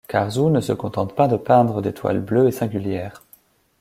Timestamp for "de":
1.27-1.37